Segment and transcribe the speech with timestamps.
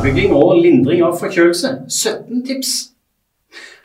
[0.00, 1.70] forebygging og lindring av forkjølelse.
[1.92, 2.68] 17 tips.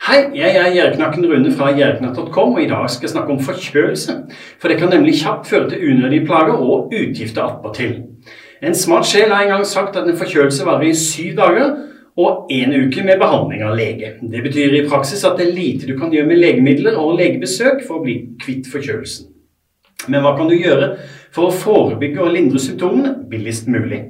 [0.06, 4.14] Hei, jeg er Gjerdknakken Rune fra gjerdknatt.com, og i dag skal jeg snakke om forkjølelse.
[4.62, 7.92] For det kan nemlig kjapt føre til unødige plager og utgifter attpåtil.
[8.64, 11.76] En smart sjel har en gang sagt at en forkjølelse varer i syv dager
[12.16, 14.14] og én uke med behandling av lege.
[14.22, 17.84] Det betyr i praksis at det er lite du kan gjøre med legemidler og legebesøk
[17.84, 19.34] for å bli kvitt forkjølelsen.
[20.08, 20.94] Men hva kan du gjøre
[21.28, 24.06] for å forebygge og lindre symptomene billigst mulig?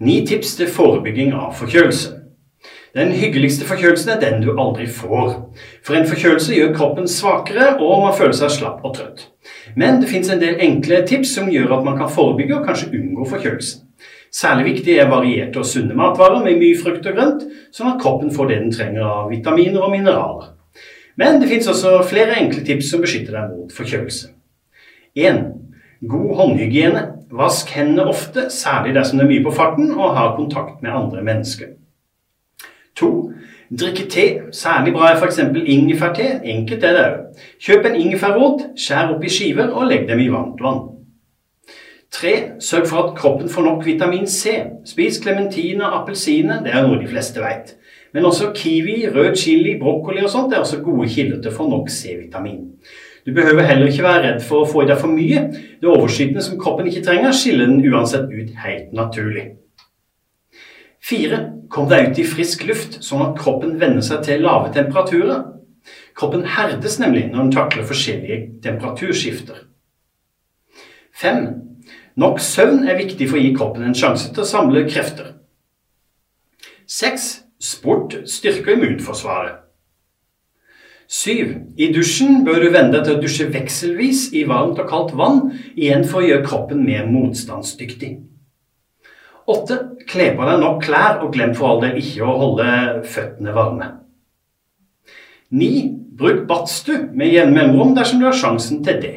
[0.00, 2.14] Ni tips til forebygging av forkjølelse.
[2.96, 5.34] Den hyggeligste forkjølelsen er den du aldri får.
[5.84, 9.26] For en forkjølelse gjør kroppen svakere, og man føler seg slapp og trøtt.
[9.76, 12.88] Men det fins en del enkle tips som gjør at man kan forebygge og kanskje
[12.96, 13.84] unngå forkjølelsen.
[14.32, 18.32] Særlig viktig er varierte og sunne matvarer med mye frukt og grønt, sånn at kroppen
[18.32, 20.52] får det den trenger av vitaminer og mineraler.
[21.20, 24.32] Men det fins også flere enkle tips som beskytter deg mot forkjølelse.
[25.18, 25.42] 1.
[26.08, 27.08] God håndhygiene.
[27.30, 31.22] Vask hendene ofte, særlig dersom det er mye på farten og har kontakt med andre
[31.22, 31.76] mennesker.
[32.98, 33.10] 2.
[33.80, 34.26] Drikke te.
[34.52, 35.38] Særlig bra er f.eks.
[35.64, 36.40] ingefærte.
[36.44, 37.42] Enkelt er det òg.
[37.62, 40.88] Kjøp en ingefærrot, skjær opp i skiver og legg dem i varmt vann.
[42.10, 42.32] 3.
[42.58, 44.56] Sørg for at kroppen får nok vitamin C.
[44.84, 46.64] Spis klementiner appelsiner.
[46.64, 47.76] Det er noe de fleste vet.
[48.12, 51.68] Men også kiwi, rød chili, brokkoli og sånt er også gode kilder til å få
[51.70, 52.64] nok C-vitamin.
[53.26, 55.42] Du behøver heller ikke være redd for å få i deg for mye.
[55.80, 59.46] Det overskytende som kroppen ikke trenger, skiller den uansett ut helt naturlig.
[61.10, 61.40] 4.
[61.70, 65.44] Kom deg ut i frisk luft, sånn at kroppen venner seg til lave temperaturer.
[66.16, 69.66] Kroppen herdes nemlig når den takler forskjellige temperaturskifter.
[71.20, 71.46] 5.
[72.20, 75.34] Nok søvn er viktig for å gi kroppen en sjanse til å samle krefter.
[76.90, 77.30] 6.
[77.60, 79.60] Sport styrker immunforsvaret.
[81.10, 81.74] 7.
[81.74, 85.40] I dusjen bør du venne deg til å dusje vekselvis i varmt og kaldt vann,
[85.74, 88.12] igjen for å gjøre kroppen mer motstandsdyktig.
[89.50, 89.78] 8.
[90.06, 92.68] Kle på deg nok klær, og glem for all del ikke å holde
[93.10, 93.88] føttene varme.
[95.50, 95.82] 9.
[96.20, 99.14] Bruk badstue med jevne mellomrom dersom du har sjansen til det.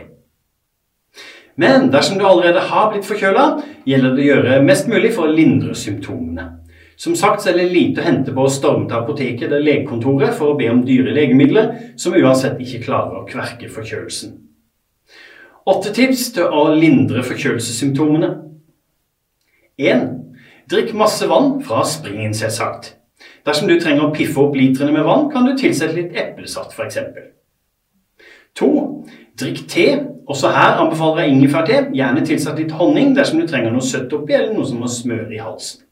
[1.62, 3.46] Men dersom du allerede har blitt forkjøla,
[3.86, 6.63] gjelder det å gjøre mest mulig for å lindre symptomene.
[7.04, 10.38] Som sagt så er det lite å hente på å storme til apoteket eller legekontoret
[10.38, 14.38] for å be om dyre legemidler som uansett ikke klarer å kverke forkjølelsen.
[15.68, 18.32] Åtte tips til å lindre forkjølelsessymptomene.
[19.84, 20.08] 1.
[20.72, 22.94] Drikk masse vann fra springen, selvsagt.
[23.44, 27.00] Dersom du trenger å piffe opp litrene med vann, kan du tilsette litt eplesaft, f.eks.
[28.60, 28.74] 2.
[29.44, 29.88] Drikk te.
[30.24, 34.38] Også her anbefaler jeg ingefærte, gjerne tilsatt litt honning dersom du trenger noe søtt oppi
[34.38, 35.84] eller noe som må smøre i halsen.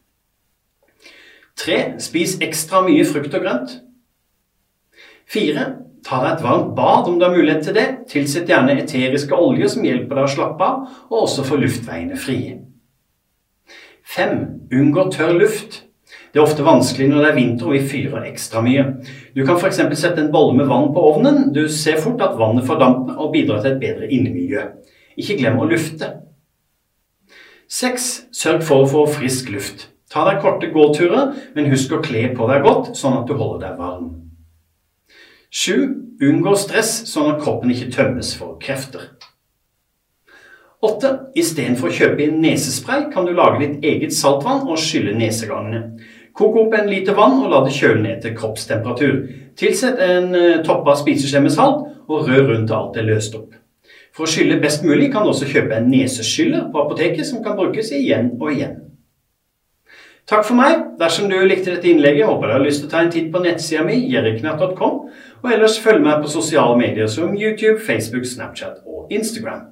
[1.61, 1.77] 3.
[2.01, 3.77] Spis ekstra mye frukt og grønt.
[5.31, 5.67] 4.
[6.01, 7.87] Ta deg et varmt bad om du har mulighet til det.
[8.09, 12.57] Tilsett gjerne eteriske oljer som hjelper deg å slappe av, og også få luftveiene frie.
[14.15, 14.37] 5.
[14.75, 15.83] Unngå tørr luft.
[16.31, 18.85] Det er ofte vanskelig når det er vinter og vi fyrer ekstra mye.
[19.35, 19.81] Du kan f.eks.
[19.99, 21.51] sette en bolle med vann på ovnen.
[21.55, 24.65] Du ser fort at vannet fordamper og bidrar til et bedre innemiljø.
[25.19, 26.07] Ikke glem å lufte.
[27.71, 28.11] 6.
[28.35, 29.90] Sørg for å få frisk luft.
[30.11, 33.69] Ta deg korte gåturer, men husk å kle på deg godt, sånn at du holder
[33.69, 34.09] deg varm.
[35.51, 35.75] 7.
[36.27, 39.13] Unngå stress, sånn at kroppen ikke tømmes for krefter.
[40.81, 41.11] 8.
[41.37, 45.83] Istedenfor å kjøpe inn nesespray, kan du lage ditt eget saltvann og skylle nesegangene.
[46.35, 49.17] Kok opp en liter vann og la det kjøle ned til kroppstemperatur.
[49.59, 50.31] Tilsett en
[50.65, 53.51] toppa spiseskje med salt, og rør rundt til alt er løst opp.
[54.11, 57.55] For å skylle best mulig kan du også kjøpe en neseskyller på apoteket som kan
[57.59, 58.79] brukes igjen og igjen.
[60.29, 60.85] Takk for meg.
[60.99, 63.41] Dersom du likte dette innlegget, håper du har lyst til å ta en titt på
[63.43, 65.01] nettsida mi, jerriknatt.com,
[65.41, 69.70] og ellers følg meg på sosiale medier som YouTube, Facebook, Snapchat og Instagram.